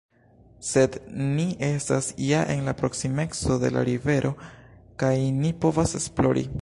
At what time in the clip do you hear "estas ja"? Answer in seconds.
1.67-2.39